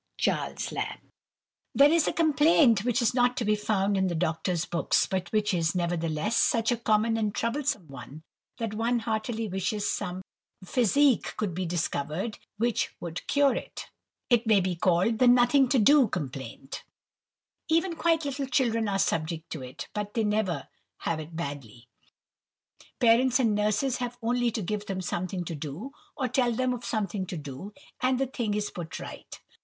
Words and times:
CHARLES 0.17 0.71
LAMB. 0.71 1.01
THERE 1.75 1.91
is 1.91 2.07
a 2.07 2.11
complaint 2.13 2.83
which 2.83 3.03
is 3.03 3.13
not 3.13 3.37
to 3.37 3.45
be 3.45 3.55
found 3.55 3.95
in 3.95 4.07
the 4.07 4.15
doctor's 4.15 4.65
books, 4.65 5.05
but 5.05 5.31
which 5.31 5.53
is, 5.53 5.75
nevertheless, 5.75 6.35
such 6.35 6.71
a 6.71 6.77
common 6.77 7.17
and 7.17 7.35
troublesome 7.35 7.87
one, 7.87 8.23
that 8.57 8.73
one 8.73 8.97
heartily 8.97 9.47
wishes 9.47 9.87
some 9.87 10.23
physic 10.65 11.35
could 11.37 11.53
be 11.53 11.67
discovered 11.67 12.39
which 12.57 12.95
would 12.99 13.27
cure 13.27 13.53
it. 13.53 13.91
It 14.27 14.47
may 14.47 14.59
be 14.59 14.75
called 14.75 15.19
the 15.19 15.27
nothing 15.27 15.69
to 15.69 15.77
do 15.77 16.07
complaint. 16.07 16.81
[Picture: 16.81 16.81
Nothing 16.87 17.61
to 17.67 17.67
do] 17.69 17.75
Even 17.77 17.95
quite 17.95 18.25
little 18.25 18.47
children 18.47 18.87
are 18.89 18.97
subject 18.97 19.51
to 19.51 19.61
it, 19.61 19.87
but 19.93 20.15
they 20.15 20.23
never 20.23 20.67
have 21.01 21.19
it 21.19 21.35
badly. 21.35 21.87
Parents 22.99 23.39
and 23.39 23.53
nurses 23.53 23.97
have 23.97 24.17
only 24.23 24.49
to 24.49 24.63
give 24.63 24.87
them 24.87 25.01
something 25.01 25.45
to 25.45 25.53
do, 25.53 25.91
or 26.17 26.27
tell 26.27 26.51
them 26.53 26.73
of 26.73 26.83
something 26.83 27.27
to 27.27 27.37
do, 27.37 27.71
and 28.01 28.17
the 28.17 28.25
thing 28.25 28.55
is 28.55 28.71
put 28.71 28.97
right. 28.97 29.39